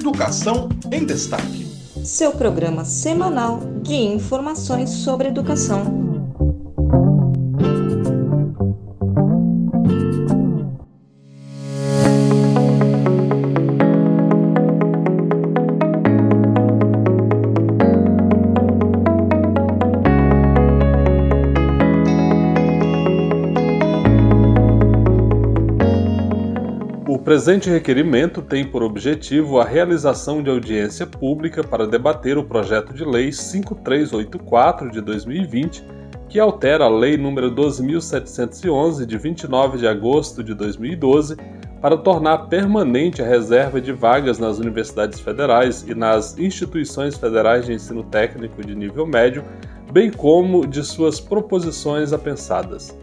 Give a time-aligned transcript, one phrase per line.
[0.00, 1.66] Educação em Destaque.
[2.02, 6.09] Seu programa semanal de informações sobre educação.
[27.30, 33.04] Presente requerimento tem por objetivo a realização de audiência pública para debater o projeto de
[33.04, 35.84] lei 5384 de 2020,
[36.28, 41.36] que altera a Lei nº 12.711 de 29 de agosto de 2012
[41.80, 47.74] para tornar permanente a reserva de vagas nas universidades federais e nas instituições federais de
[47.74, 49.44] ensino técnico de nível médio,
[49.92, 52.98] bem como de suas proposições apensadas.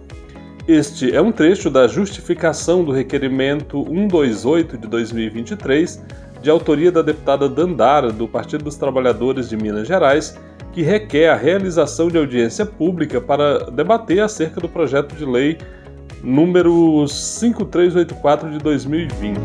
[0.68, 6.04] Este é um trecho da justificação do requerimento 128 de 2023,
[6.42, 10.38] de autoria da deputada Dandara, do Partido dos Trabalhadores de Minas Gerais,
[10.74, 15.58] que requer a realização de audiência pública para debater acerca do projeto de lei
[16.22, 19.40] número 5384 de 2020.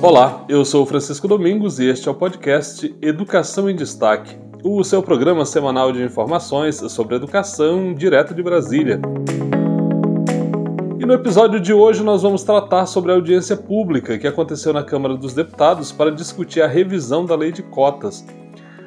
[0.00, 5.02] Olá, eu sou Francisco Domingos e este é o podcast Educação em Destaque o seu
[5.02, 8.98] programa semanal de informações sobre educação direto de Brasília.
[10.98, 14.82] E no episódio de hoje nós vamos tratar sobre a audiência pública que aconteceu na
[14.82, 18.24] Câmara dos Deputados para discutir a revisão da lei de cotas.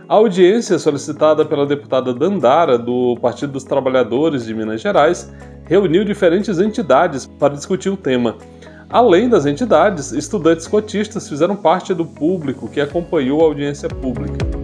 [0.09, 5.31] A audiência, solicitada pela deputada Dandara, do Partido dos Trabalhadores de Minas Gerais,
[5.65, 8.35] reuniu diferentes entidades para discutir o tema.
[8.89, 14.56] Além das entidades, estudantes cotistas fizeram parte do público que acompanhou a audiência pública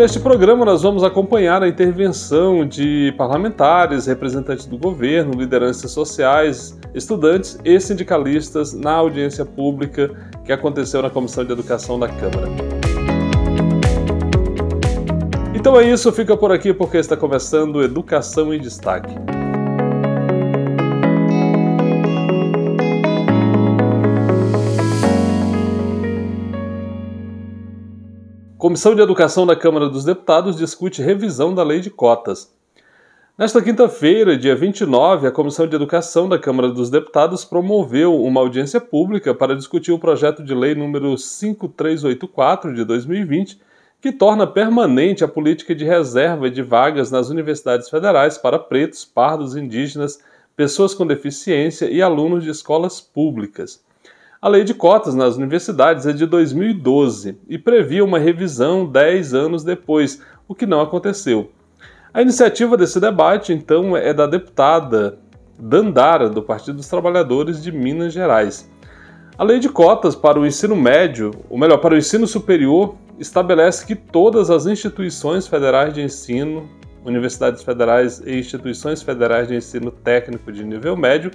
[0.00, 7.58] neste programa nós vamos acompanhar a intervenção de parlamentares, representantes do governo, lideranças sociais, estudantes
[7.66, 10.10] e sindicalistas na audiência pública
[10.42, 12.48] que aconteceu na Comissão de Educação da Câmara.
[15.54, 19.14] Então é isso, fica por aqui porque está começando Educação em Destaque.
[28.60, 32.54] Comissão de Educação da Câmara dos Deputados discute revisão da lei de cotas.
[33.38, 38.78] Nesta quinta-feira, dia 29, a Comissão de Educação da Câmara dos Deputados promoveu uma audiência
[38.78, 43.58] pública para discutir o projeto de lei número 5384 de 2020,
[43.98, 49.56] que torna permanente a política de reserva de vagas nas universidades federais para pretos, pardos,
[49.56, 50.18] indígenas,
[50.54, 53.82] pessoas com deficiência e alunos de escolas públicas.
[54.42, 59.62] A lei de cotas nas universidades é de 2012 e previa uma revisão 10 anos
[59.62, 61.50] depois, o que não aconteceu.
[62.14, 65.18] A iniciativa desse debate, então, é da deputada
[65.58, 68.70] Dandara, do Partido dos Trabalhadores de Minas Gerais.
[69.36, 73.84] A lei de cotas para o ensino médio, ou melhor, para o ensino superior, estabelece
[73.84, 76.66] que todas as instituições federais de ensino,
[77.04, 81.30] universidades federais e instituições federais de ensino técnico de nível médio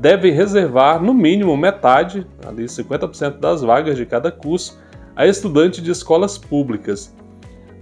[0.00, 4.80] devem reservar no mínimo metade, ali 50% das vagas de cada curso,
[5.14, 7.14] a estudante de escolas públicas.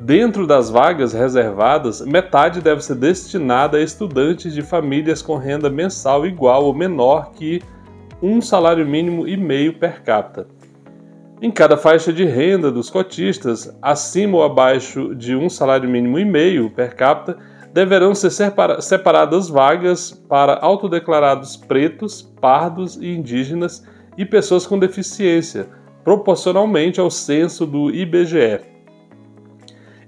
[0.00, 6.26] Dentro das vagas reservadas, metade deve ser destinada a estudantes de famílias com renda mensal
[6.26, 7.62] igual ou menor que
[8.20, 10.48] um salário mínimo e meio per capita.
[11.40, 16.24] Em cada faixa de renda dos cotistas, acima ou abaixo de um salário mínimo e
[16.24, 17.38] meio per capita,
[17.72, 18.30] deverão ser
[18.80, 23.84] separadas vagas para autodeclarados pretos, pardos e indígenas
[24.16, 25.68] e pessoas com deficiência,
[26.02, 28.60] proporcionalmente ao censo do IBGE.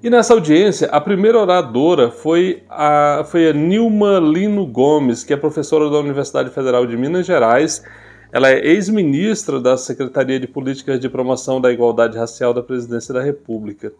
[0.02, 5.36] E nessa audiência, a primeira oradora foi a, foi a Nilma Lino Gomes, que é
[5.36, 7.84] professora da Universidade Federal de Minas Gerais.
[8.32, 13.20] Ela é ex-ministra da Secretaria de Políticas de Promoção da Igualdade Racial da Presidência da
[13.20, 13.92] República.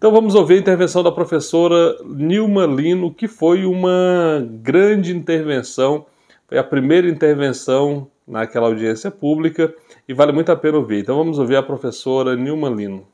[0.00, 6.06] Então vamos ouvir a intervenção da professora Nilma Lino, que foi uma grande intervenção,
[6.48, 9.70] foi a primeira intervenção naquela audiência pública
[10.08, 11.00] e vale muito a pena ouvir.
[11.00, 13.06] Então vamos ouvir a professora Nilma Lino.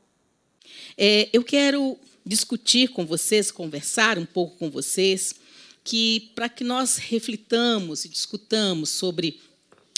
[0.97, 5.35] É, eu quero discutir com vocês, conversar um pouco com vocês,
[5.83, 9.41] que para que nós reflitamos e discutamos sobre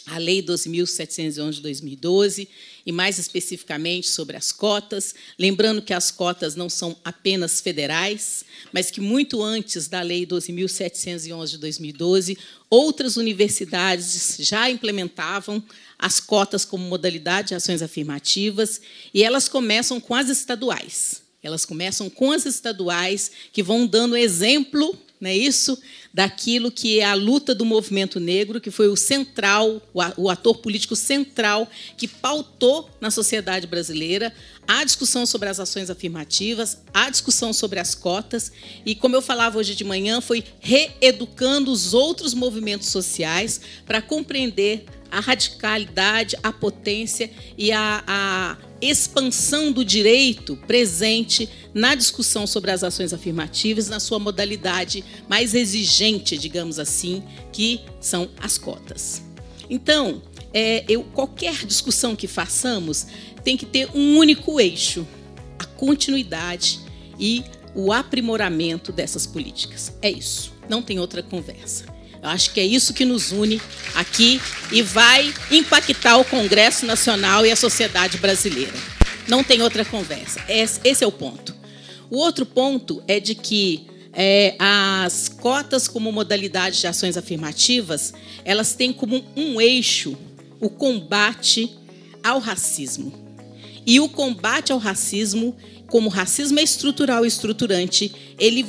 [0.09, 2.49] a Lei 12.711 de 2012
[2.85, 5.13] e, mais especificamente, sobre as cotas.
[5.37, 11.51] Lembrando que as cotas não são apenas federais, mas que, muito antes da Lei 12.711
[11.51, 12.37] de 2012,
[12.69, 15.63] outras universidades já implementavam
[15.97, 18.81] as cotas como modalidade de ações afirmativas
[19.13, 21.21] e elas começam com as estaduais.
[21.41, 25.77] Elas começam com as estaduais, que vão dando exemplo não é isso?
[26.13, 29.81] Daquilo que é a luta do movimento negro, que foi o central,
[30.15, 34.33] o ator político central que pautou na sociedade brasileira
[34.65, 38.51] a discussão sobre as ações afirmativas, a discussão sobre as cotas,
[38.85, 44.85] e como eu falava hoje de manhã, foi reeducando os outros movimentos sociais para compreender
[45.11, 52.83] a radicalidade, a potência e a, a expansão do direito presente na discussão sobre as
[52.83, 59.21] ações afirmativas, na sua modalidade mais exigente, digamos assim, que são as cotas.
[59.69, 60.21] Então,
[60.53, 63.07] é, eu, qualquer discussão que façamos
[63.43, 65.07] tem que ter um único eixo:
[65.57, 66.79] a continuidade
[67.19, 67.43] e
[67.75, 69.93] o aprimoramento dessas políticas.
[70.01, 71.98] É isso, não tem outra conversa.
[72.21, 73.61] Eu acho que é isso que nos une
[73.95, 78.73] aqui e vai impactar o Congresso Nacional e a sociedade brasileira.
[79.27, 80.41] Não tem outra conversa.
[80.47, 81.55] Esse é o ponto.
[82.09, 88.13] O outro ponto é de que é, as cotas como modalidade de ações afirmativas,
[88.43, 90.17] elas têm como um eixo
[90.59, 91.71] o combate
[92.23, 93.13] ao racismo.
[93.85, 95.55] E o combate ao racismo,
[95.87, 98.65] como racismo é estrutural e estruturante, ele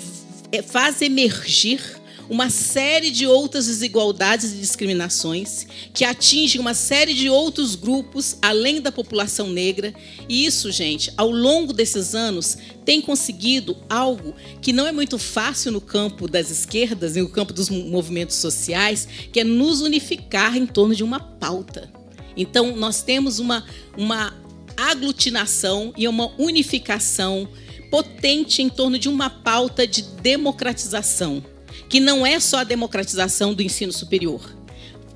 [0.52, 2.00] é, faz emergir
[2.31, 8.81] uma série de outras desigualdades e discriminações que atingem uma série de outros grupos além
[8.81, 9.93] da população negra.
[10.29, 14.32] E isso, gente, ao longo desses anos, tem conseguido algo
[14.62, 19.41] que não é muito fácil no campo das esquerdas, no campo dos movimentos sociais, que
[19.41, 21.91] é nos unificar em torno de uma pauta.
[22.37, 23.65] Então, nós temos uma,
[23.99, 24.33] uma
[24.76, 27.49] aglutinação e uma unificação
[27.91, 31.44] potente em torno de uma pauta de democratização
[31.91, 34.57] que não é só a democratização do ensino superior,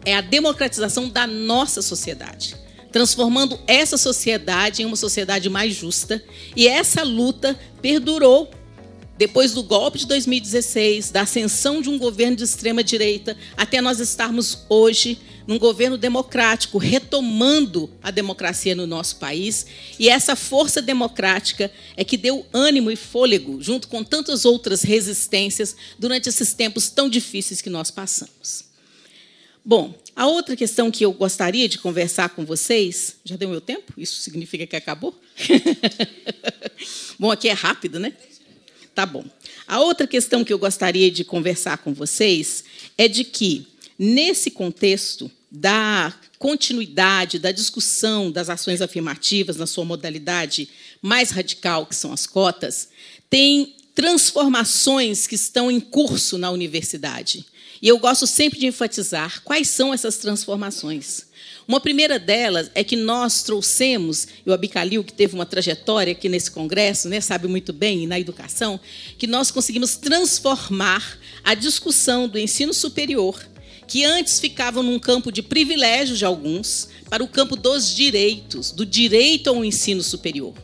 [0.05, 2.56] é a democratização da nossa sociedade,
[2.91, 6.23] transformando essa sociedade em uma sociedade mais justa.
[6.55, 8.50] E essa luta perdurou
[9.16, 14.00] depois do golpe de 2016, da ascensão de um governo de extrema direita, até nós
[14.00, 19.66] estarmos hoje num governo democrático, retomando a democracia no nosso país.
[19.99, 25.76] E essa força democrática é que deu ânimo e fôlego, junto com tantas outras resistências,
[25.99, 28.64] durante esses tempos tão difíceis que nós passamos.
[29.64, 33.17] Bom, a outra questão que eu gostaria de conversar com vocês.
[33.25, 33.93] Já deu meu tempo?
[33.96, 35.19] Isso significa que acabou?
[37.19, 38.12] bom, aqui é rápido, né?
[38.94, 39.25] Tá bom.
[39.67, 42.64] A outra questão que eu gostaria de conversar com vocês
[42.96, 43.67] é de que
[43.99, 50.69] Nesse contexto da continuidade, da discussão das ações afirmativas na sua modalidade
[51.00, 52.88] mais radical, que são as cotas,
[53.31, 57.46] tem transformações que estão em curso na universidade.
[57.81, 61.26] E eu gosto sempre de enfatizar quais são essas transformações.
[61.66, 66.28] Uma primeira delas é que nós trouxemos, e o Abicalil, que teve uma trajetória aqui
[66.28, 68.78] nesse congresso, né, sabe muito bem, na educação,
[69.16, 73.40] que nós conseguimos transformar a discussão do ensino superior
[73.87, 78.84] que antes ficavam num campo de privilégio de alguns, para o campo dos direitos, do
[78.84, 80.55] direito ao ensino superior.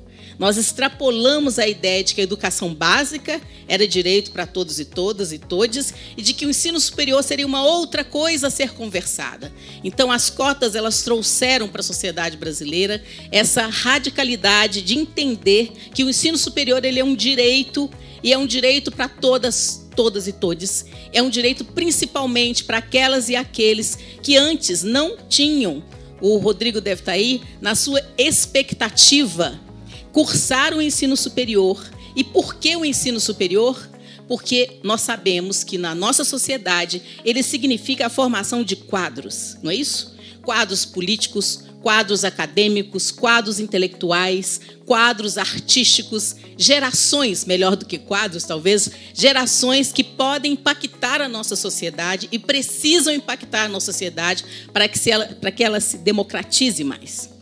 [0.41, 3.39] Nós extrapolamos a ideia de que a educação básica
[3.69, 7.47] era direito para todos e todas e todes e de que o ensino superior seria
[7.47, 9.53] uma outra coisa a ser conversada.
[9.85, 16.09] Então as cotas elas trouxeram para a sociedade brasileira essa radicalidade de entender que o
[16.09, 17.91] ensino superior ele é um direito
[18.23, 20.87] e é um direito para todas, todas e todes.
[21.13, 25.85] É um direito principalmente para aquelas e aqueles que antes não tinham.
[26.19, 29.69] O Rodrigo deve estar tá aí na sua expectativa
[30.12, 31.82] cursar o ensino superior.
[32.14, 33.88] E por que o ensino superior?
[34.26, 39.74] Porque nós sabemos que na nossa sociedade ele significa a formação de quadros, não é
[39.74, 40.14] isso?
[40.43, 49.93] Quadros políticos, quadros acadêmicos, quadros intelectuais, quadros artísticos, gerações, melhor do que quadros, talvez, gerações
[49.93, 55.26] que podem impactar a nossa sociedade e precisam impactar a nossa sociedade para que, ela,
[55.26, 57.40] para que ela se democratize mais.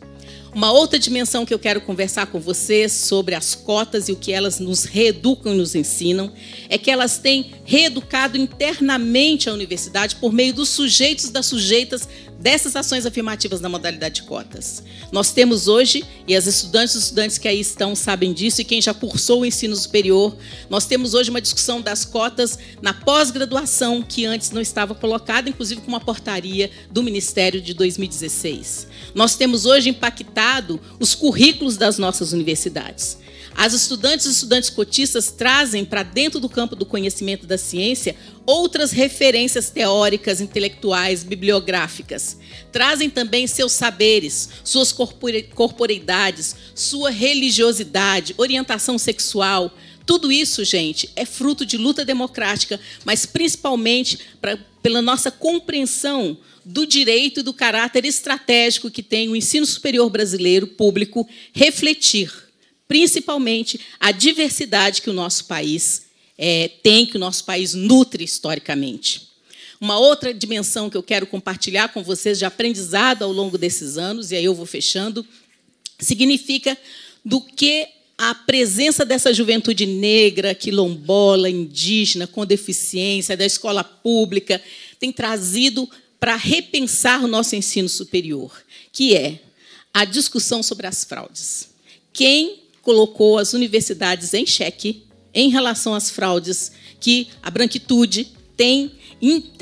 [0.53, 4.33] Uma outra dimensão que eu quero conversar com vocês sobre as cotas e o que
[4.33, 6.31] elas nos reeducam e nos ensinam
[6.67, 12.09] é que elas têm reeducado internamente a universidade por meio dos sujeitos das sujeitas
[12.39, 14.81] dessas ações afirmativas na modalidade de cotas.
[15.11, 18.81] Nós temos hoje, e as estudantes e estudantes que aí estão sabem disso, e quem
[18.81, 20.35] já cursou o ensino superior,
[20.67, 25.81] nós temos hoje uma discussão das cotas na pós-graduação, que antes não estava colocada, inclusive
[25.81, 28.87] com uma portaria do Ministério de 2016.
[29.13, 33.19] Nós temos hoje impactado os currículos das nossas universidades.
[33.61, 38.91] As estudantes e estudantes cotistas trazem para dentro do campo do conhecimento da ciência outras
[38.93, 42.37] referências teóricas, intelectuais, bibliográficas.
[42.71, 49.75] Trazem também seus saberes, suas corporeidades, sua religiosidade, orientação sexual,
[50.05, 56.35] Tudo isso, gente, é fruto de luta democrática, mas principalmente pra, pela nossa compreensão
[56.65, 62.48] do direito e do caráter estratégico que tem o ensino superior brasileiro público refletir,
[62.89, 69.29] principalmente, a diversidade que o nosso país é, tem, que o nosso país nutre historicamente.
[69.79, 74.31] Uma outra dimensão que eu quero compartilhar com vocês de aprendizado ao longo desses anos,
[74.31, 75.23] e aí eu vou fechando,
[75.99, 76.75] significa
[77.23, 84.59] do que a presença dessa juventude negra, quilombola, indígena, com deficiência, da escola pública,
[84.99, 85.87] tem trazido
[86.19, 88.51] para repensar o nosso ensino superior,
[88.91, 89.39] que é
[89.93, 91.69] a discussão sobre as fraudes.
[92.11, 98.91] Quem colocou as universidades em xeque em relação às fraudes que a branquitude tem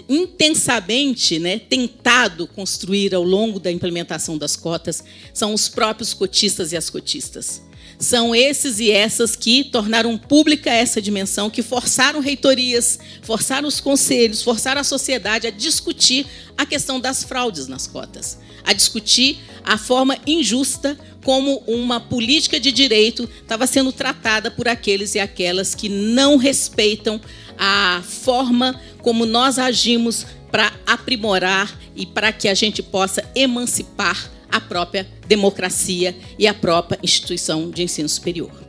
[0.08, 5.04] intensamente né, tentado construir ao longo da implementação das cotas
[5.34, 7.62] são os próprios cotistas e as cotistas.
[8.00, 14.42] São esses e essas que tornaram pública essa dimensão, que forçaram reitorias, forçaram os conselhos,
[14.42, 16.26] forçaram a sociedade a discutir
[16.58, 22.72] a questão das fraudes nas cotas, a discutir a forma injusta como uma política de
[22.72, 27.20] direito estava sendo tratada por aqueles e aquelas que não respeitam
[27.58, 34.62] a forma como nós agimos para aprimorar e para que a gente possa emancipar a
[34.62, 38.64] própria democracia e a própria instituição de ensino superior.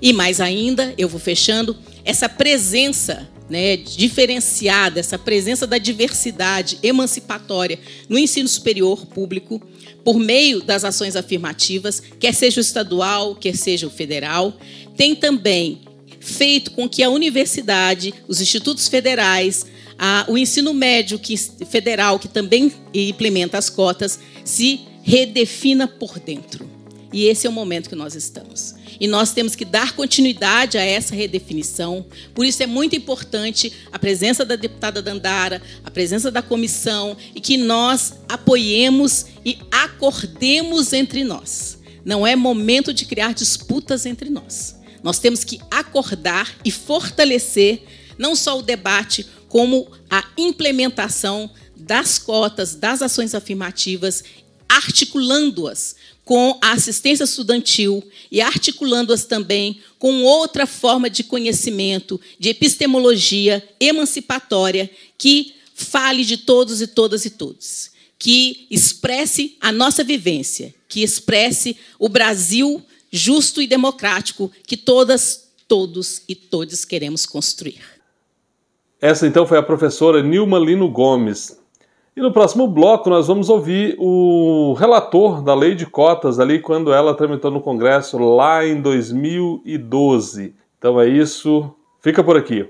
[0.00, 7.78] E mais ainda, eu vou fechando, essa presença né, diferenciada, essa presença da diversidade emancipatória
[8.08, 9.60] no ensino superior público,
[10.04, 14.52] por meio das ações afirmativas, quer seja o estadual, quer seja o federal,
[14.96, 15.80] tem também
[16.20, 19.66] feito com que a universidade, os institutos federais,
[19.98, 26.73] a, o ensino médio que, federal, que também implementa as cotas, se redefina por dentro.
[27.14, 28.74] E esse é o momento que nós estamos.
[28.98, 32.04] E nós temos que dar continuidade a essa redefinição.
[32.34, 37.40] Por isso é muito importante a presença da deputada Dandara, a presença da comissão e
[37.40, 41.78] que nós apoiemos e acordemos entre nós.
[42.04, 44.74] Não é momento de criar disputas entre nós.
[45.00, 47.84] Nós temos que acordar e fortalecer
[48.18, 54.24] não só o debate, como a implementação das cotas, das ações afirmativas,
[54.68, 63.62] articulando-as com a assistência estudantil e articulando-as também com outra forma de conhecimento, de epistemologia
[63.78, 71.02] emancipatória que fale de todos e todas e todos, que expresse a nossa vivência, que
[71.02, 77.80] expresse o Brasil justo e democrático que todas, todos e todos queremos construir.
[79.00, 81.58] Essa então foi a professora Nilma Lino Gomes.
[82.16, 86.92] E no próximo bloco nós vamos ouvir o relator da lei de cotas ali quando
[86.92, 90.54] ela tramitou no Congresso lá em 2012.
[90.78, 92.68] Então é isso, fica por aqui.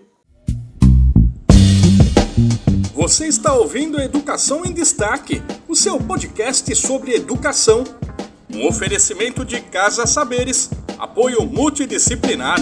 [2.94, 7.84] Você está ouvindo Educação em Destaque, o seu podcast sobre educação.
[8.50, 12.56] Um oferecimento de Casa Saberes, apoio multidisciplinar.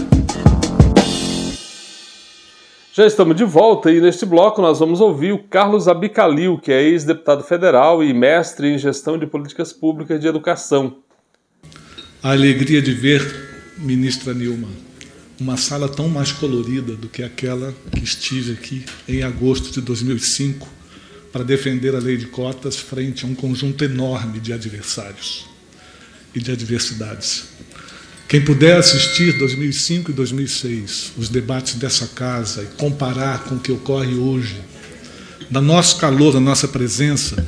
[2.94, 6.82] Já estamos de volta e neste bloco nós vamos ouvir o Carlos Abicalil, que é
[6.82, 10.98] ex-deputado federal e mestre em gestão de políticas públicas de educação.
[12.22, 13.22] A alegria de ver,
[13.78, 14.68] ministra Nilma,
[15.40, 20.68] uma sala tão mais colorida do que aquela que estive aqui em agosto de 2005
[21.32, 25.46] para defender a lei de cotas frente a um conjunto enorme de adversários
[26.34, 27.48] e de adversidades.
[28.32, 33.70] Quem puder assistir 2005 e 2006, os debates dessa casa e comparar com o que
[33.70, 34.56] ocorre hoje,
[35.50, 37.46] na nosso calor, na nossa presença,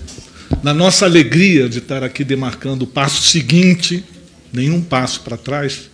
[0.63, 4.05] na nossa alegria de estar aqui demarcando o passo seguinte,
[4.53, 5.89] nenhum passo para trás,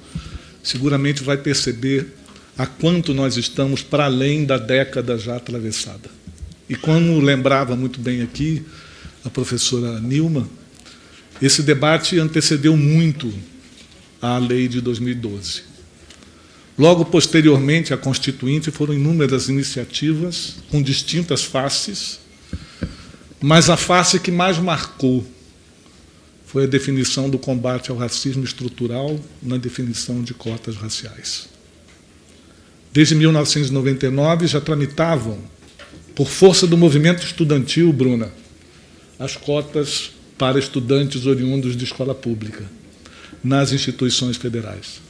[0.60, 2.08] seguramente vai perceber
[2.58, 6.10] a quanto nós estamos para além da década já atravessada.
[6.68, 8.64] E como lembrava muito bem aqui
[9.24, 10.50] a professora Nilma,
[11.40, 13.32] esse debate antecedeu muito
[14.20, 15.62] à lei de 2012.
[16.78, 22.20] Logo posteriormente à Constituinte foram inúmeras iniciativas com distintas faces,
[23.40, 25.26] mas a face que mais marcou
[26.46, 31.48] foi a definição do combate ao racismo estrutural na definição de cotas raciais.
[32.92, 35.38] Desde 1999 já tramitavam,
[36.14, 38.32] por força do movimento estudantil, Bruna,
[39.18, 42.79] as cotas para estudantes oriundos de escola pública
[43.42, 45.00] nas instituições federais.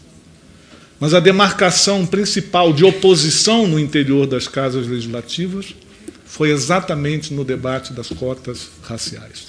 [0.98, 5.74] Mas a demarcação principal de oposição no interior das casas legislativas
[6.26, 9.48] foi exatamente no debate das cotas raciais.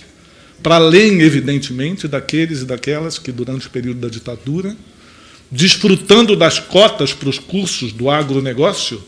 [0.63, 4.75] Para além, evidentemente, daqueles e daquelas que, durante o período da ditadura,
[5.51, 9.03] desfrutando das cotas para os cursos do agronegócio,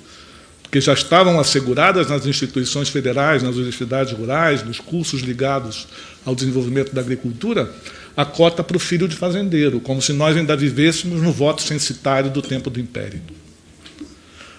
[0.74, 5.88] que já estavam asseguradas nas instituições federais, nas universidades rurais, nos cursos ligados
[6.25, 7.72] ao desenvolvimento da agricultura,
[8.18, 12.32] a cota para o filho de fazendeiro, como se nós ainda vivêssemos no voto censitário
[12.32, 13.22] do tempo do Império.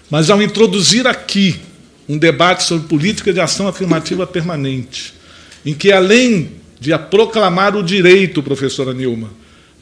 [0.08, 1.56] Mas ao introduzir aqui
[2.08, 5.14] um debate sobre política de ação afirmativa permanente,
[5.66, 9.30] em que, além de proclamar o direito, professora Nilma,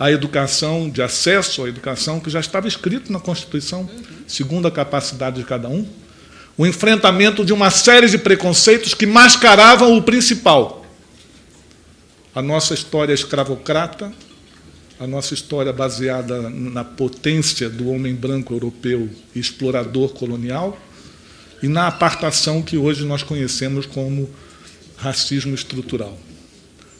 [0.01, 3.87] à educação, de acesso à educação, que já estava escrito na Constituição,
[4.27, 5.87] segundo a capacidade de cada um,
[6.57, 10.85] o enfrentamento de uma série de preconceitos que mascaravam o principal.
[12.35, 14.13] A nossa história escravocrata,
[14.99, 20.79] a nossa história baseada na potência do homem branco europeu explorador colonial,
[21.63, 24.29] e na apartação que hoje nós conhecemos como
[24.97, 26.19] racismo estrutural.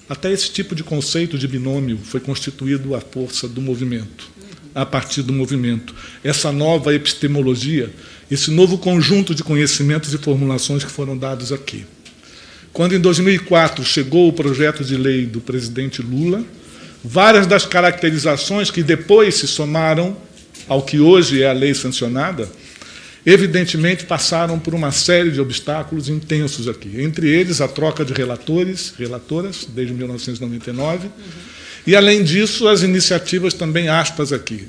[0.09, 4.31] Até esse tipo de conceito de binômio foi constituído à força do movimento,
[4.75, 5.95] a partir do movimento.
[6.25, 7.91] Essa nova epistemologia
[8.33, 11.85] esse novo conjunto de conhecimentos e formulações que foram dados aqui.
[12.73, 16.43] Quando, em 2004, chegou o projeto de lei do presidente Lula,
[17.05, 20.17] várias das caracterizações que depois se somaram
[20.67, 22.51] ao que hoje é a lei sancionada,
[23.25, 27.01] evidentemente passaram por uma série de obstáculos intensos aqui.
[27.01, 31.13] Entre eles, a troca de relatores, relatoras, desde 1999, uhum.
[31.87, 34.67] e, além disso, as iniciativas também aspas aqui,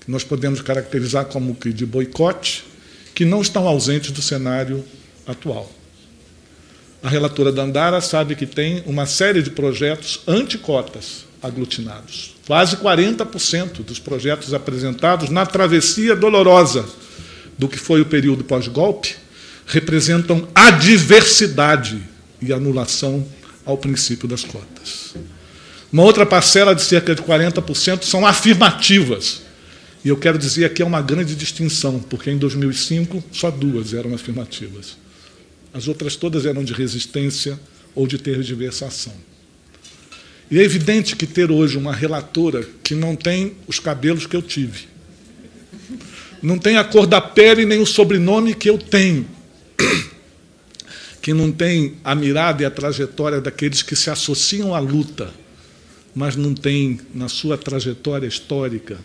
[0.00, 2.64] que nós podemos caracterizar como que de boicote,
[3.14, 4.84] que não estão ausentes do cenário
[5.26, 5.70] atual.
[7.02, 12.34] A relatora Dandara sabe que tem uma série de projetos anticotas aglutinados.
[12.46, 16.84] Quase 40% dos projetos apresentados na travessia dolorosa
[17.60, 19.14] do que foi o período pós-golpe
[19.66, 22.02] representam a diversidade
[22.40, 23.24] e anulação
[23.66, 25.14] ao princípio das cotas.
[25.92, 29.42] Uma outra parcela de cerca de 40% são afirmativas,
[30.02, 34.14] e eu quero dizer aqui é uma grande distinção, porque em 2005 só duas eram
[34.14, 34.96] afirmativas.
[35.74, 37.60] As outras todas eram de resistência
[37.94, 39.12] ou de tergiversação.
[40.50, 44.40] E é evidente que ter hoje uma relatora que não tem os cabelos que eu
[44.40, 44.88] tive,
[46.42, 49.26] não tem a cor da pele nem o sobrenome que eu tenho,
[51.20, 55.30] que não tem a mirada e a trajetória daqueles que se associam à luta,
[56.14, 58.98] mas não tem na sua trajetória histórica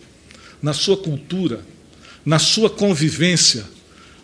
[0.62, 1.60] na sua cultura,
[2.24, 3.64] na sua convivência,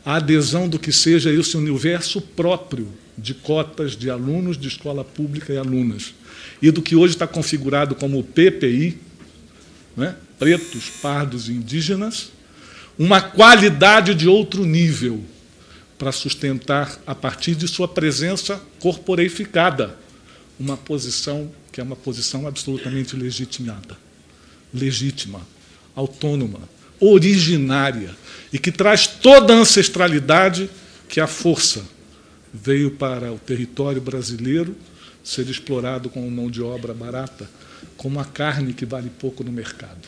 [0.05, 5.53] a adesão do que seja esse universo próprio de cotas de alunos de escola pública
[5.53, 6.15] e alunas,
[6.61, 8.99] e do que hoje está configurado como o PPI,
[9.97, 10.17] né?
[10.39, 12.33] pretos, pardos e indígenas,
[12.99, 15.23] uma qualidade de outro nível
[15.99, 19.97] para sustentar, a partir de sua presença corporeificada,
[20.59, 23.97] uma posição que é uma posição absolutamente legitimada,
[24.75, 25.41] legítima,
[25.95, 26.61] autônoma,
[27.01, 28.15] originária
[28.53, 30.69] e que traz toda a ancestralidade
[31.09, 31.83] que a força
[32.53, 34.77] veio para o território brasileiro
[35.25, 37.49] ser explorado como mão de obra barata,
[37.97, 40.01] como a carne que vale pouco no mercado.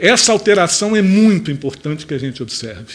[0.00, 2.94] Essa alteração é muito importante que a gente observe.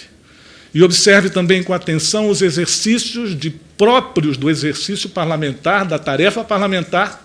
[0.73, 7.23] E observe também com atenção os exercícios de próprios do exercício parlamentar, da tarefa parlamentar,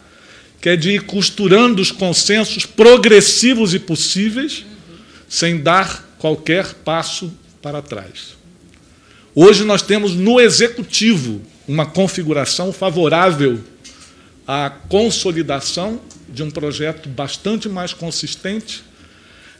[0.60, 4.66] que é de ir costurando os consensos progressivos e possíveis,
[5.26, 8.36] sem dar qualquer passo para trás.
[9.34, 13.58] Hoje nós temos no executivo uma configuração favorável
[14.46, 18.89] à consolidação de um projeto bastante mais consistente,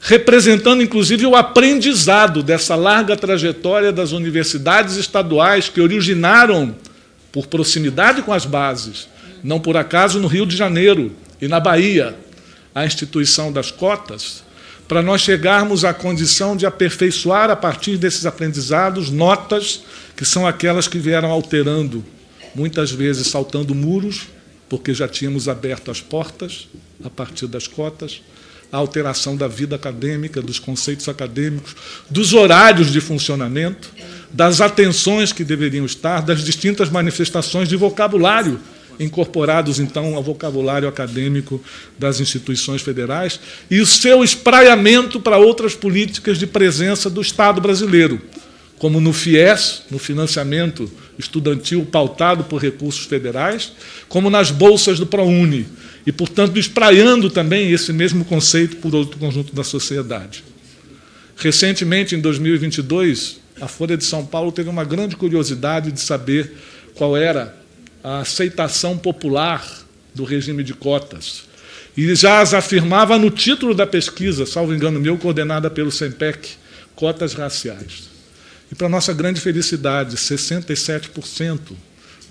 [0.00, 6.74] representando inclusive o aprendizado dessa larga trajetória das universidades estaduais que originaram,
[7.30, 9.08] por proximidade com as bases,
[9.44, 12.16] não por acaso no Rio de Janeiro e na Bahia,
[12.74, 14.42] a instituição das cotas,
[14.88, 19.82] para nós chegarmos à condição de aperfeiçoar, a partir desses aprendizados, notas
[20.16, 22.04] que são aquelas que vieram alterando,
[22.54, 24.22] muitas vezes saltando muros,
[24.68, 26.68] porque já tínhamos aberto as portas
[27.04, 28.20] a partir das cotas,
[28.72, 31.74] a alteração da vida acadêmica, dos conceitos acadêmicos,
[32.08, 33.90] dos horários de funcionamento,
[34.32, 38.60] das atenções que deveriam estar, das distintas manifestações de vocabulário
[39.00, 41.60] incorporados então ao vocabulário acadêmico
[41.98, 48.20] das instituições federais e o seu espraiamento para outras políticas de presença do Estado brasileiro,
[48.78, 53.72] como no FIES, no financiamento estudantil pautado por recursos federais,
[54.08, 55.66] como nas bolsas do ProUni,
[56.06, 60.44] e, portanto, espraiando também esse mesmo conceito por outro conjunto da sociedade.
[61.36, 66.52] Recentemente, em 2022, a Folha de São Paulo teve uma grande curiosidade de saber
[66.94, 67.56] qual era
[68.02, 69.66] a aceitação popular
[70.14, 71.44] do regime de cotas.
[71.96, 76.50] e já as afirmava no título da pesquisa, salvo engano meu, coordenada pelo SEMPEC,
[76.94, 78.08] cotas raciais.
[78.70, 81.58] E, para nossa grande felicidade, 67%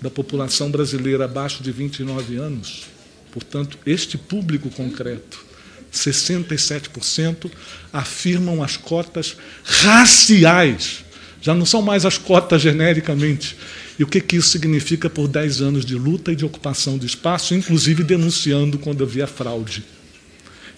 [0.00, 2.84] da população brasileira abaixo de 29 anos,
[3.32, 5.44] portanto, este público concreto,
[5.92, 7.50] 67%
[7.92, 11.04] afirmam as cotas raciais.
[11.42, 13.56] Já não são mais as cotas genericamente.
[13.98, 17.06] E o que, que isso significa por 10 anos de luta e de ocupação de
[17.06, 19.84] espaço, inclusive denunciando quando havia fraude.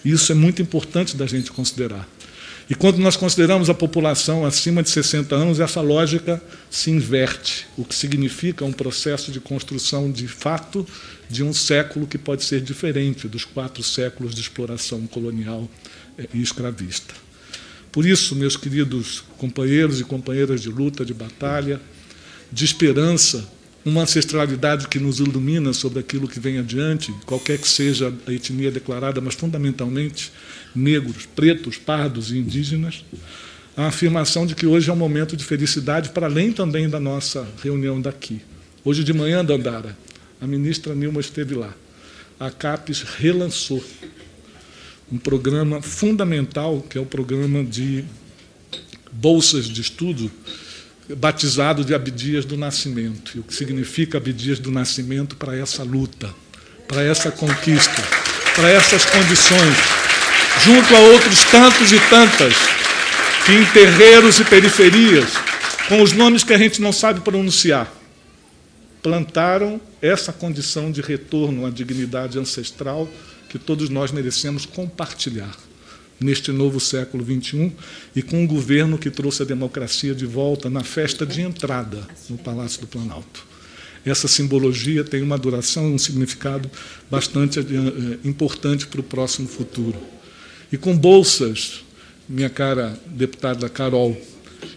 [0.03, 2.07] Isso é muito importante da gente considerar.
[2.69, 7.83] E quando nós consideramos a população acima de 60 anos, essa lógica se inverte, o
[7.83, 10.87] que significa um processo de construção de fato
[11.29, 15.69] de um século que pode ser diferente dos quatro séculos de exploração colonial
[16.17, 17.13] eh, e escravista.
[17.91, 21.81] Por isso, meus queridos companheiros e companheiras de luta, de batalha,
[22.51, 23.47] de esperança,
[23.85, 28.71] uma ancestralidade que nos ilumina sobre aquilo que vem adiante, qualquer que seja a etnia
[28.71, 30.31] declarada, mas fundamentalmente
[30.73, 33.03] negros, pretos, pardos e indígenas,
[33.75, 37.47] a afirmação de que hoje é um momento de felicidade para além também da nossa
[37.61, 38.41] reunião daqui.
[38.85, 39.97] Hoje de manhã, Dandara,
[40.39, 41.73] a ministra Nilma esteve lá.
[42.39, 43.83] A CAPES relançou
[45.11, 48.03] um programa fundamental, que é o programa de
[49.11, 50.31] bolsas de estudo,
[51.17, 53.33] batizado de Abdias do Nascimento.
[53.35, 56.33] E o que significa Abdias do Nascimento para essa luta,
[56.87, 58.01] para essa conquista,
[58.55, 59.77] para essas condições
[60.63, 62.53] junto a outros tantos e tantas
[63.45, 65.31] que em terreiros e periferias,
[65.89, 67.91] com os nomes que a gente não sabe pronunciar,
[69.01, 73.09] plantaram essa condição de retorno à dignidade ancestral
[73.49, 75.51] que todos nós merecemos compartilhar
[76.19, 77.71] neste novo século XXI
[78.15, 82.37] e com um governo que trouxe a democracia de volta na festa de entrada no
[82.37, 83.45] Palácio do Planalto.
[84.05, 86.69] Essa simbologia tem uma duração e um significado
[87.09, 87.63] bastante eh,
[88.23, 89.97] importante para o próximo futuro
[90.73, 91.83] e com bolsas,
[92.27, 94.19] minha cara deputada Carol,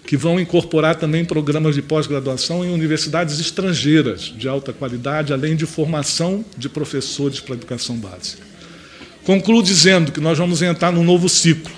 [0.07, 5.65] que vão incorporar também programas de pós-graduação em universidades estrangeiras de alta qualidade, além de
[5.65, 8.43] formação de professores para a educação básica.
[9.27, 11.73] Concluo dizendo que nós vamos entrar num novo ciclo.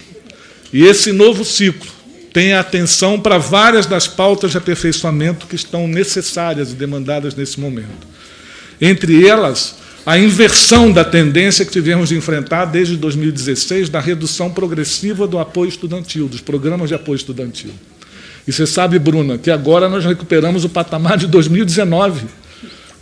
[0.71, 1.91] E esse novo ciclo
[2.31, 8.07] tem atenção para várias das pautas de aperfeiçoamento que estão necessárias e demandadas nesse momento.
[8.79, 15.27] Entre elas, a inversão da tendência que tivemos de enfrentar desde 2016 da redução progressiva
[15.27, 17.71] do apoio estudantil, dos programas de apoio estudantil.
[18.47, 22.27] E você sabe, Bruna, que agora nós recuperamos o patamar de 2019,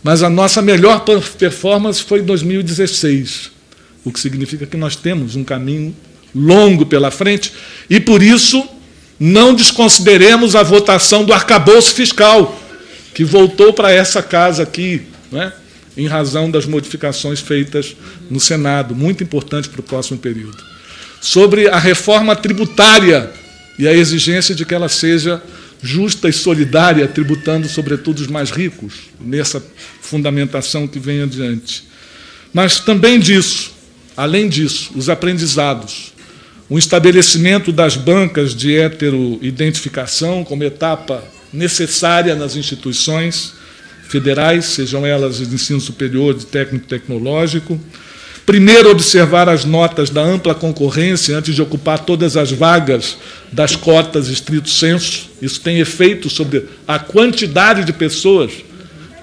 [0.01, 1.03] mas a nossa melhor
[1.37, 3.56] performance foi em 2016,
[4.03, 5.95] o que significa que nós temos um caminho
[6.33, 7.51] longo pela frente
[7.89, 8.67] e, por isso,
[9.19, 12.61] não desconsideremos a votação do arcabouço fiscal,
[13.13, 15.53] que voltou para essa casa aqui, não é?
[15.97, 17.95] em razão das modificações feitas
[18.29, 20.57] no Senado, muito importante para o próximo período.
[21.19, 23.31] Sobre a reforma tributária
[23.79, 25.41] e a exigência de que ela seja
[25.81, 29.63] justa e solidária, tributando sobretudo os mais ricos, nessa
[30.01, 31.83] fundamentação que vem adiante.
[32.53, 33.71] Mas também disso,
[34.17, 36.11] além disso, os aprendizados,
[36.69, 43.53] o estabelecimento das bancas de heteroidentificação como etapa necessária nas instituições,
[44.07, 47.79] federais, sejam elas de ensino superior, de técnico tecnológico.
[48.45, 53.17] Primeiro, observar as notas da ampla concorrência antes de ocupar todas as vagas
[53.51, 55.29] das cotas estrito senso.
[55.41, 58.51] Isso tem efeito sobre a quantidade de pessoas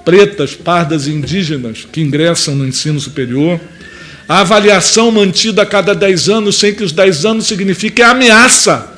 [0.05, 3.59] pretas, pardas e indígenas que ingressam no ensino superior.
[4.29, 8.95] A avaliação mantida a cada 10 anos, sem que os 10 anos signifiquem ameaça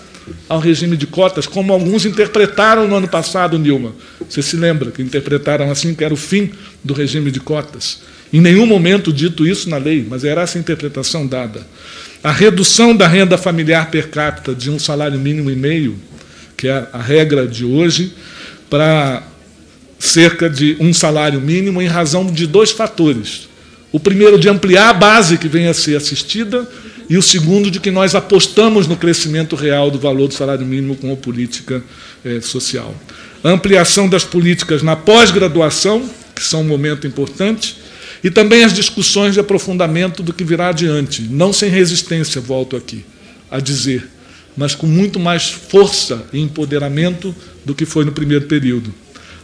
[0.49, 3.93] ao regime de cotas, como alguns interpretaram no ano passado, Nilma.
[4.29, 6.51] Você se lembra que interpretaram assim que era o fim
[6.83, 8.01] do regime de cotas?
[8.33, 11.67] Em nenhum momento dito isso na lei, mas era essa interpretação dada.
[12.23, 15.97] A redução da renda familiar per capita de um salário mínimo e meio,
[16.57, 18.13] que é a regra de hoje,
[18.71, 19.23] para
[19.99, 23.49] cerca de um salário mínimo em razão de dois fatores.
[23.93, 26.69] O primeiro, de ampliar a base que vem a ser assistida,
[27.09, 30.97] e o segundo, de que nós apostamos no crescimento real do valor do salário mínimo
[30.97, 31.83] com a política
[32.25, 32.95] eh, social.
[33.45, 37.77] A ampliação das políticas na pós-graduação, que são um momento importante,
[38.25, 43.05] e também as discussões de aprofundamento do que virá adiante, não sem resistência, volto aqui
[43.51, 44.09] a dizer,
[44.57, 48.93] mas com muito mais força e empoderamento do que foi no primeiro período.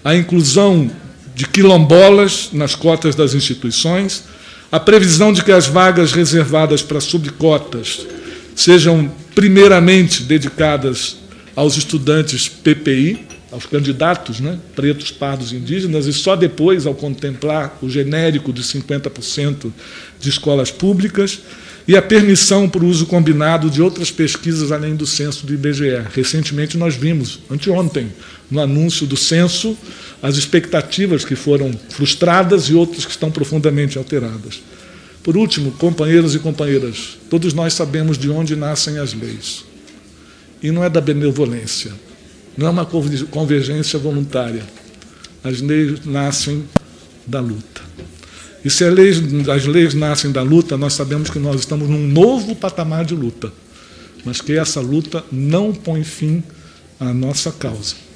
[0.05, 0.91] A inclusão
[1.35, 4.25] de quilombolas nas cotas das instituições,
[4.71, 8.07] a previsão de que as vagas reservadas para subcotas
[8.55, 11.17] sejam primeiramente dedicadas
[11.55, 17.79] aos estudantes PPI, aos candidatos, né, pretos, pardos e indígenas, e só depois, ao contemplar
[17.83, 19.71] o genérico de 50%
[20.19, 21.41] de escolas públicas,
[21.87, 26.03] e a permissão para o uso combinado de outras pesquisas além do censo do IBGE.
[26.15, 28.11] Recentemente nós vimos, anteontem,
[28.53, 29.77] no anúncio do censo,
[30.23, 34.63] as expectativas que foram frustradas e outras que estão profundamente alteradas.
[35.23, 39.65] Por último, companheiros e companheiras, todos nós sabemos de onde nascem as leis.
[40.63, 41.93] E não é da benevolência,
[42.57, 44.63] não é uma convergência voluntária.
[45.43, 46.65] As leis nascem
[47.27, 47.81] da luta.
[48.63, 52.07] E se as leis, as leis nascem da luta, nós sabemos que nós estamos num
[52.07, 53.51] novo patamar de luta,
[54.27, 56.43] mas que essa luta não põe fim
[57.01, 58.12] à nossa causa.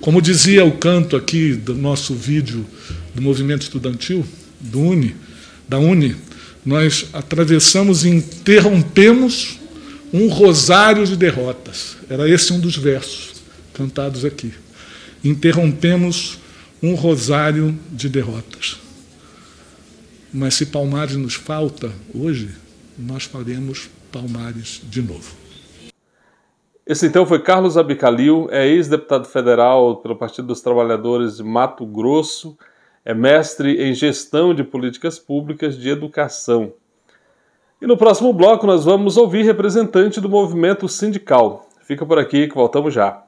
[0.00, 2.64] Como dizia o canto aqui do nosso vídeo
[3.14, 4.24] do movimento estudantil,
[4.60, 4.80] do
[5.68, 6.16] da UNI,
[6.64, 9.58] nós atravessamos e interrompemos
[10.12, 11.96] um rosário de derrotas.
[12.08, 13.42] Era esse um dos versos
[13.74, 14.52] cantados aqui.
[15.22, 16.38] Interrompemos
[16.82, 18.76] um rosário de derrotas.
[20.32, 22.50] Mas se Palmares nos falta hoje,
[22.98, 25.37] nós faremos Palmares de novo.
[26.88, 32.56] Esse então foi Carlos Abicalil, é ex-deputado federal pelo Partido dos Trabalhadores de Mato Grosso,
[33.04, 36.72] é mestre em gestão de políticas públicas de educação.
[37.78, 41.68] E no próximo bloco nós vamos ouvir representante do movimento sindical.
[41.82, 43.22] Fica por aqui que voltamos já.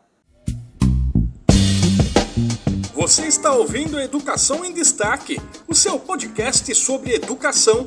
[2.94, 7.86] Você está ouvindo Educação em Destaque, o seu podcast sobre educação.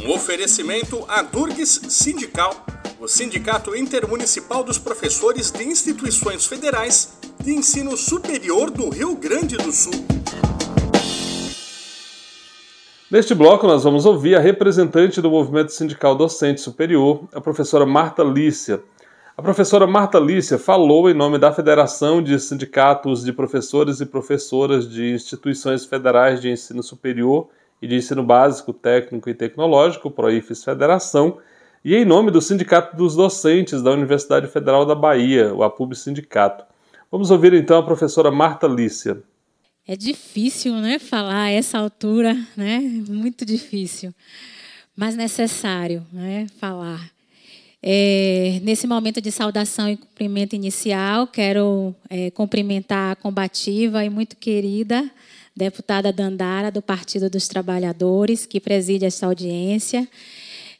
[0.00, 2.54] Um oferecimento à Durgues Sindical,
[3.00, 9.72] o Sindicato Intermunicipal dos Professores de Instituições Federais de Ensino Superior do Rio Grande do
[9.72, 9.92] Sul.
[13.10, 18.22] Neste bloco, nós vamos ouvir a representante do Movimento Sindical Docente Superior, a professora Marta
[18.22, 18.82] Lícia
[19.38, 24.90] a professora Marta Lícia falou em nome da Federação de Sindicatos de Professores e Professoras
[24.90, 27.46] de Instituições Federais de Ensino Superior
[27.80, 31.38] e de Ensino Básico, Técnico e Tecnológico, PROIFES Federação,
[31.84, 36.64] e em nome do Sindicato dos Docentes da Universidade Federal da Bahia, o APUB Sindicato.
[37.10, 39.22] Vamos ouvir então a professora Marta Lícia.
[39.86, 42.78] É difícil, né, falar a essa altura, né?
[43.08, 44.14] Muito difícil,
[44.94, 47.10] mas necessário, né, falar.
[47.82, 54.36] É, nesse momento de saudação e cumprimento inicial, quero é, cumprimentar a combativa e muito
[54.36, 55.08] querida
[55.58, 60.08] deputada Dandara, do Partido dos Trabalhadores, que preside esta audiência.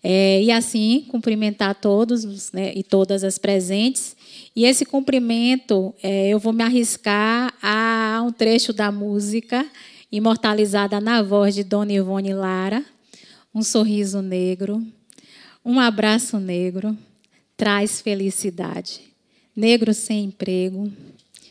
[0.02, 4.16] É, e assim, cumprimentar todos né, e todas as presentes.
[4.54, 9.66] E esse cumprimento, é, eu vou me arriscar a um trecho da música
[10.10, 12.84] imortalizada na voz de Dona Ivone Lara,
[13.54, 14.82] Um Sorriso Negro,
[15.64, 16.96] um abraço negro
[17.54, 19.00] traz felicidade.
[19.54, 20.90] Negro sem emprego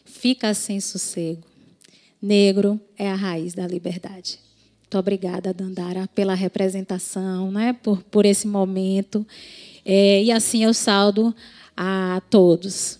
[0.05, 1.43] fica sem sossego.
[2.19, 4.39] Negro é a raiz da liberdade.
[4.87, 7.75] Muito obrigada, Dandara, pela representação, né?
[7.83, 9.27] por, por esse momento.
[9.83, 11.35] É, e assim eu saldo
[11.75, 12.97] a todos.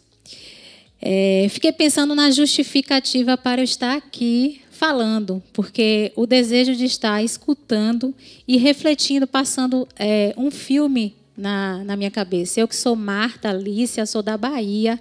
[1.01, 7.23] É, fiquei pensando na justificativa para eu estar aqui falando, porque o desejo de estar
[7.23, 8.13] escutando
[8.45, 12.59] e refletindo, passando é, um filme na, na minha cabeça.
[12.59, 14.99] Eu que sou Marta Alicia, sou da Bahia,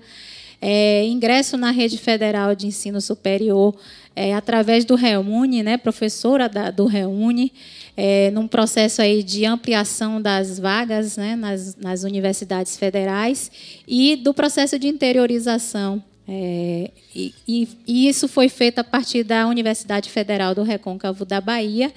[0.63, 3.75] é, ingresso na rede federal de ensino superior
[4.17, 7.53] é, através do Reúne, né, professora da, do Reúne,
[7.97, 13.51] é, num processo aí de ampliação das vagas né, nas, nas universidades federais
[13.87, 19.47] e do processo de interiorização é, e, e, e, isso foi feito a partir da
[19.47, 21.93] Universidade Federal do Recôncavo da Bahia.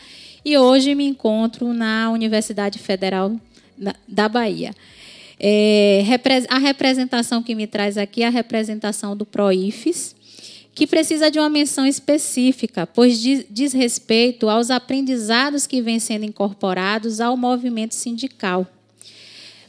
[0.45, 3.35] E hoje me encontro na Universidade Federal
[4.07, 4.73] da Bahia.
[5.39, 6.03] É,
[6.49, 10.15] a representação que me traz aqui é a representação do PROIFES,
[10.79, 16.23] que precisa de uma menção específica, pois diz, diz respeito aos aprendizados que vêm sendo
[16.23, 18.65] incorporados ao movimento sindical,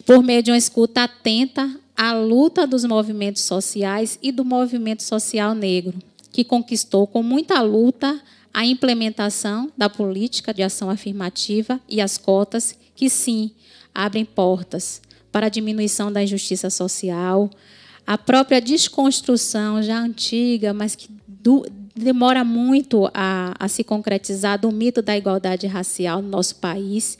[0.06, 5.52] por meio de uma escuta atenta a luta dos movimentos sociais e do movimento social
[5.52, 5.98] negro,
[6.30, 8.22] que conquistou com muita luta
[8.54, 13.50] a implementação da política de ação afirmativa e as cotas, que sim
[13.92, 17.50] abrem portas para a diminuição da injustiça social,
[18.06, 24.70] a própria desconstrução já antiga, mas que do, demora muito a, a se concretizar do
[24.70, 27.18] mito da igualdade racial no nosso país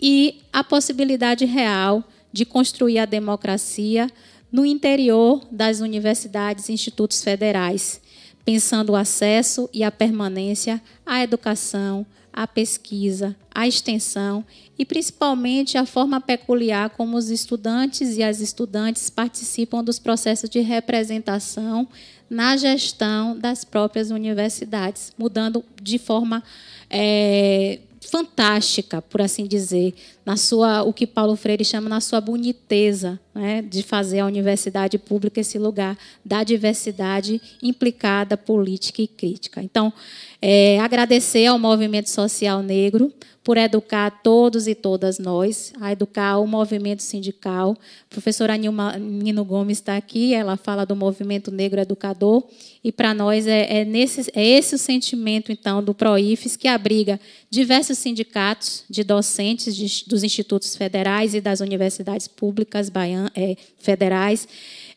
[0.00, 4.08] e a possibilidade real de construir a democracia
[4.50, 8.00] no interior das universidades e institutos federais,
[8.44, 14.44] pensando o acesso e a permanência à educação, a pesquisa, a extensão
[14.78, 20.60] e principalmente a forma peculiar como os estudantes e as estudantes participam dos processos de
[20.60, 21.86] representação
[22.30, 26.42] na gestão das próprias universidades, mudando de forma
[26.88, 27.78] é,
[28.10, 33.62] fantástica, por assim dizer, na sua o que Paulo Freire chama na sua boniteza, né,
[33.62, 39.62] de fazer a universidade pública esse lugar da diversidade implicada política e crítica.
[39.62, 39.92] Então,
[40.40, 43.12] é, agradecer ao movimento social negro
[43.44, 47.76] por educar todos e todas nós, a educar o movimento sindical.
[48.06, 52.44] A professora Nilma, Nino Gomes está aqui, ela fala do movimento negro educador,
[52.84, 57.18] e para nós é, é, nesse, é esse o sentimento, então, do PROIFES, que abriga
[57.50, 64.46] diversos sindicatos de docentes de, dos institutos federais e das universidades públicas baian, é, federais,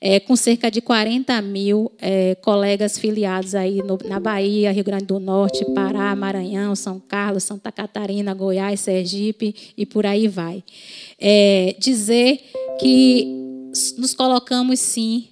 [0.02, 5.06] é, com cerca de 40 mil é, colegas filiados aí no, na Bahia, Rio Grande
[5.06, 10.64] do Norte, Pará, Maranhão, São Carlos, Santa Catarina, Goiás, Sergipe e por aí vai.
[11.18, 12.42] É, dizer
[12.80, 15.30] que nos colocamos, sim,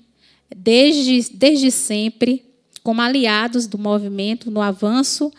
[0.56, 2.44] desde, desde sempre,
[2.82, 5.32] como aliados do movimento no avanço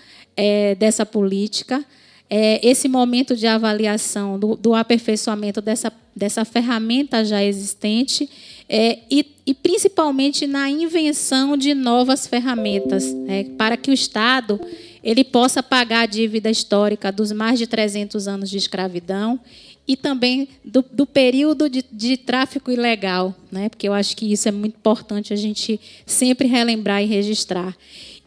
[0.79, 1.85] dessa política.
[2.29, 8.29] É, esse momento de avaliação, do, do aperfeiçoamento dessa, dessa ferramenta já existente
[8.69, 14.59] é, e, e, principalmente na invenção de novas ferramentas, né, para que o Estado
[15.03, 19.39] ele possa pagar a dívida histórica dos mais de 300 anos de escravidão
[19.87, 24.49] e também do, do período de, de, tráfico ilegal, né, porque eu acho que isso
[24.49, 27.77] é muito importante a gente sempre relembrar e registrar.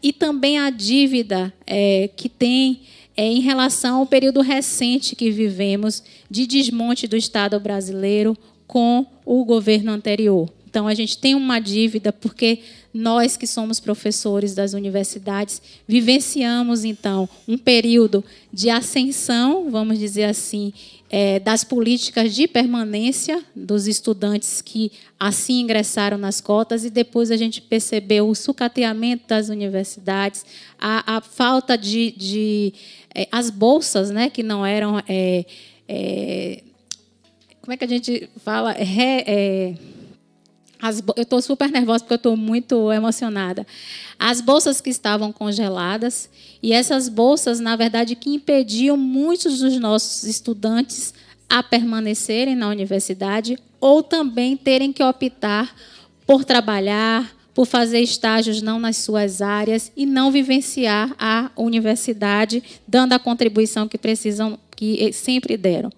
[0.03, 2.81] E também a dívida é, que tem
[3.17, 9.43] é, em relação ao período recente que vivemos de desmonte do Estado brasileiro, com o
[9.43, 10.47] governo anterior.
[10.69, 12.59] Então, a gente tem uma dívida, porque
[12.97, 20.73] nós que somos professores das universidades vivenciamos, então, um período de ascensão, vamos dizer assim,
[21.09, 27.37] é, das políticas de permanência dos estudantes que assim ingressaram nas cotas, e depois a
[27.37, 30.45] gente percebeu o sucateamento das universidades,
[30.79, 32.11] a, a falta de.
[32.11, 32.73] de
[33.15, 35.01] é, as bolsas, né, que não eram.
[35.07, 35.45] É,
[35.87, 36.63] é
[37.61, 38.71] como é que a gente fala?
[38.71, 39.73] Re, é,
[40.81, 43.65] as, eu estou super nervosa porque eu estou muito emocionada.
[44.19, 46.29] As bolsas que estavam congeladas
[46.61, 51.13] e essas bolsas, na verdade, que impediam muitos dos nossos estudantes
[51.49, 55.73] a permanecerem na universidade ou também terem que optar
[56.25, 63.13] por trabalhar, por fazer estágios não nas suas áreas e não vivenciar a universidade, dando
[63.13, 65.91] a contribuição que precisam, que sempre deram.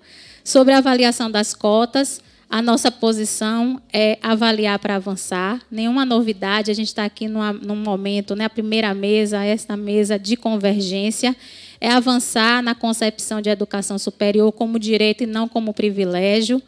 [0.43, 5.62] Sobre a avaliação das cotas, a nossa posição é avaliar para avançar.
[5.69, 6.71] Nenhuma novidade.
[6.71, 11.35] A gente está aqui numa, num momento, né, a primeira mesa, esta mesa de convergência,
[11.79, 16.59] é avançar na concepção de educação superior como direito e não como privilégio.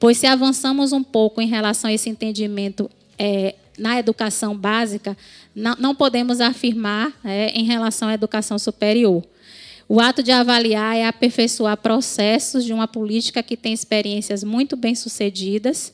[0.00, 5.16] Pois se avançamos um pouco em relação a esse entendimento é, na educação básica,
[5.54, 9.22] não, não podemos afirmar é, em relação à educação superior.
[9.88, 14.94] O ato de avaliar é aperfeiçoar processos de uma política que tem experiências muito bem
[14.94, 15.92] sucedidas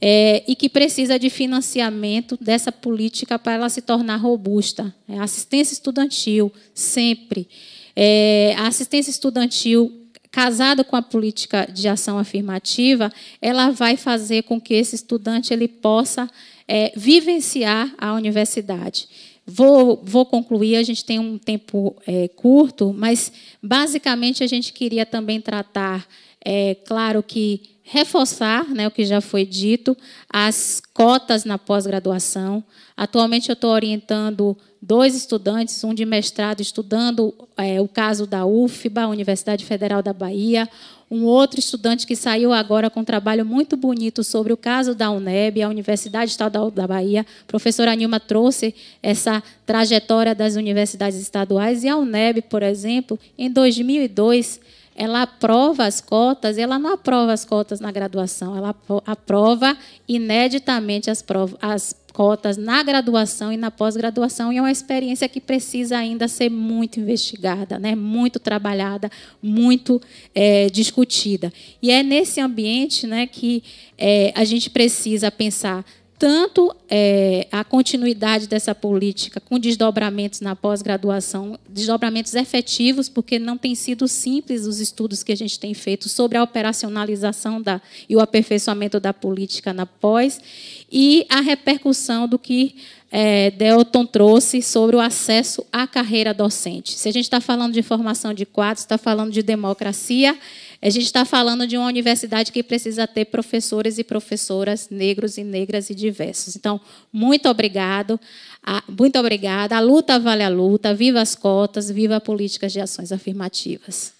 [0.00, 4.92] é, e que precisa de financiamento dessa política para ela se tornar robusta.
[5.08, 7.48] É, assistência estudantil, sempre.
[7.94, 10.02] É, a assistência estudantil
[10.36, 15.66] casada com a política de ação afirmativa, ela vai fazer com que esse estudante ele
[15.66, 16.28] possa
[16.68, 19.08] é, vivenciar a universidade.
[19.46, 23.32] Vou, vou concluir, a gente tem um tempo é, curto, mas
[23.62, 26.04] basicamente a gente queria também tratar,
[26.44, 29.96] é, claro que reforçar né, o que já foi dito,
[30.28, 32.64] as cotas na pós-graduação.
[32.96, 39.06] Atualmente eu estou orientando dois estudantes, um de mestrado estudando é, o caso da UFBA,
[39.06, 40.68] Universidade Federal da Bahia,
[41.10, 45.10] um outro estudante que saiu agora com um trabalho muito bonito sobre o caso da
[45.10, 47.20] UNEB, a Universidade Estadual da Bahia.
[47.20, 53.50] A professora Nilma trouxe essa trajetória das universidades estaduais e a UNEB, por exemplo, em
[53.50, 54.60] 2002,
[54.96, 58.74] ela aprova as cotas, ela não aprova as cotas na graduação, ela
[59.06, 59.76] aprova
[60.08, 65.38] ineditamente as, provas, as cotas na graduação e na pós-graduação, e é uma experiência que
[65.38, 67.94] precisa ainda ser muito investigada, né?
[67.94, 69.10] muito trabalhada,
[69.42, 70.00] muito
[70.34, 71.52] é, discutida.
[71.82, 73.62] E é nesse ambiente né, que
[73.98, 75.84] é, a gente precisa pensar
[76.18, 83.74] tanto é, a continuidade dessa política com desdobramentos na pós-graduação, desdobramentos efetivos, porque não tem
[83.74, 88.20] sido simples os estudos que a gente tem feito sobre a operacionalização da, e o
[88.20, 90.40] aperfeiçoamento da política na pós,
[90.90, 92.76] e a repercussão do que
[93.10, 96.92] é, Delton trouxe sobre o acesso à carreira docente.
[96.92, 100.36] Se a gente está falando de formação de quadros, está falando de democracia,
[100.80, 105.44] a gente está falando de uma universidade que precisa ter professores e professoras negros e
[105.44, 106.54] negras e diversos.
[106.54, 106.80] Então,
[107.12, 108.20] muito obrigado,
[108.88, 109.76] muito obrigada.
[109.76, 110.94] A luta vale a luta.
[110.94, 114.12] Viva as cotas, viva políticas de ações afirmativas.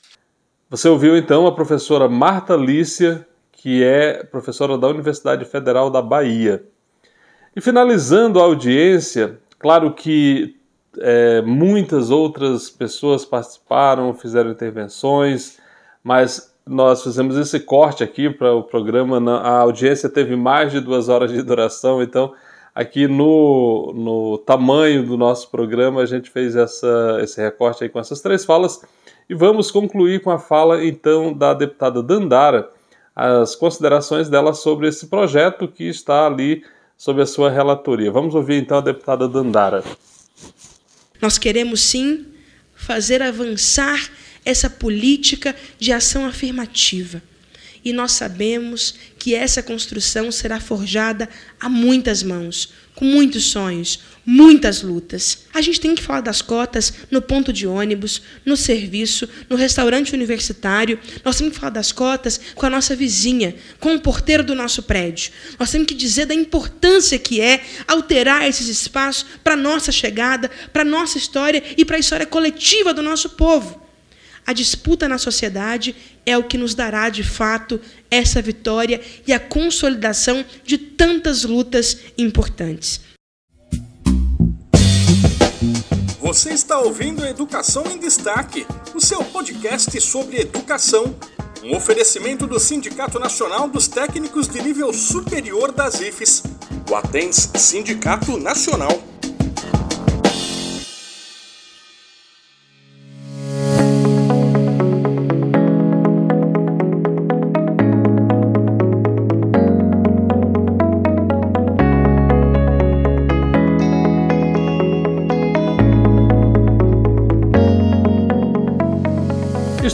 [0.71, 6.65] Você ouviu então a professora Marta Lícia, que é professora da Universidade Federal da Bahia.
[7.55, 10.57] E finalizando a audiência, claro que
[10.99, 15.59] é, muitas outras pessoas participaram, fizeram intervenções
[16.07, 19.19] mas nós fizemos esse corte aqui para o programa.
[19.41, 22.33] A audiência teve mais de duas horas de duração, então
[22.73, 27.99] aqui no, no tamanho do nosso programa a gente fez essa, esse recorte aí com
[27.99, 28.81] essas três falas
[29.29, 32.71] e vamos concluir com a fala então da deputada Dandara,
[33.13, 36.63] as considerações dela sobre esse projeto que está ali
[36.97, 38.13] sob a sua relatoria.
[38.13, 39.83] Vamos ouvir então a deputada Dandara.
[41.21, 42.27] Nós queremos sim
[42.77, 43.99] fazer avançar
[44.47, 47.21] essa política de ação afirmativa.
[47.85, 51.29] E nós sabemos que essa construção será forjada
[51.61, 55.45] a muitas mãos, com muitos sonhos, muitas lutas.
[55.55, 60.13] A gente tem que falar das cotas no ponto de ônibus, no serviço, no restaurante
[60.15, 60.99] universitário.
[61.25, 64.83] Nós temos que falar das cotas com a nossa vizinha, com o porteiro do nosso
[64.83, 65.31] prédio.
[65.59, 70.51] Nós temos que dizer da importância que é alterar esses espaços para a nossa chegada,
[70.73, 73.86] para a nossa história e para a história coletiva do nosso povo.
[74.47, 79.41] A disputa na sociedade é o que nos dará, de fato, essa vitória e a
[79.41, 83.01] consolidação de tantas lutas importantes.
[86.21, 91.17] Você está ouvindo Educação em Destaque, o seu podcast sobre educação.
[91.65, 96.45] Um oferecimento do Sindicato Nacional dos Técnicos de Nível Superior das IFES,
[96.89, 99.16] o Atens Sindicato Nacional.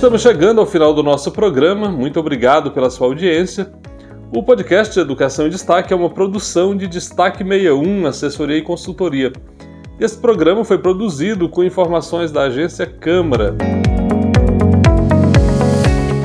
[0.02, 1.88] Estamos chegando ao final do nosso programa.
[1.88, 3.72] Muito obrigado pela sua audiência.
[4.34, 9.32] O podcast Educação em Destaque é uma produção de Destaque 61, assessoria e consultoria.
[10.00, 13.54] Esse programa foi produzido com informações da agência Câmara.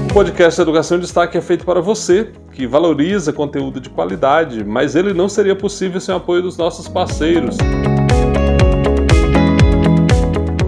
[0.09, 4.95] O podcast Educação em Destaque é feito para você, que valoriza conteúdo de qualidade, mas
[4.95, 7.55] ele não seria possível sem o apoio dos nossos parceiros.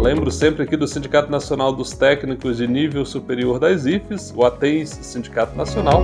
[0.01, 4.97] Lembro sempre aqui do Sindicato Nacional dos Técnicos de Nível Superior das IFES, o ATENS
[5.01, 6.03] Sindicato Nacional.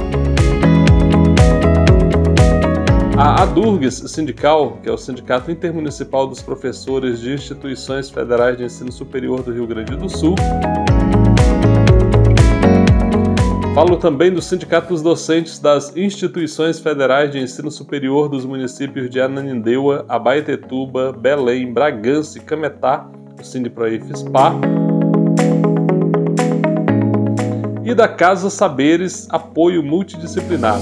[3.17, 8.91] A ADURGS Sindical, que é o Sindicato Intermunicipal dos Professores de Instituições Federais de Ensino
[8.91, 10.35] Superior do Rio Grande do Sul.
[13.73, 19.21] Falo também do Sindicato dos Docentes das Instituições Federais de Ensino Superior dos municípios de
[19.21, 23.09] Ananindeua, Abaetetuba, Belém, Bragança e Cametá,
[23.41, 24.53] Sindiproif-SPA,
[27.85, 30.79] e da Casa Saberes Apoio Multidisciplinar.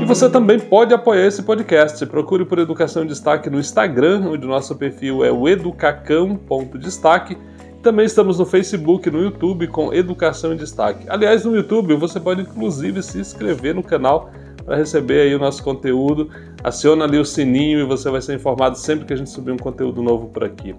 [0.00, 2.06] E você também pode apoiar esse podcast.
[2.06, 7.36] Procure por Educação em Destaque no Instagram, onde nosso perfil é o educacão.destaque.
[7.82, 11.04] Também estamos no Facebook e no YouTube com Educação em Destaque.
[11.08, 14.30] Aliás, no YouTube você pode inclusive se inscrever no canal
[14.66, 16.28] para receber aí o nosso conteúdo.
[16.62, 19.56] Aciona ali o sininho e você vai ser informado sempre que a gente subir um
[19.56, 20.74] conteúdo novo por aqui.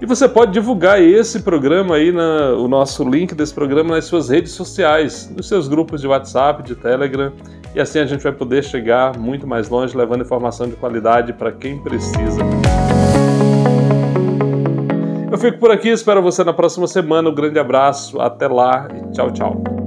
[0.00, 4.28] E você pode divulgar esse programa aí, na, o nosso link desse programa nas suas
[4.28, 7.32] redes sociais, nos seus grupos de WhatsApp, de Telegram,
[7.74, 11.50] e assim a gente vai poder chegar muito mais longe, levando informação de qualidade para
[11.50, 12.40] quem precisa.
[15.30, 17.28] Eu fico por aqui, espero você na próxima semana.
[17.28, 19.85] Um grande abraço, até lá e tchau, tchau.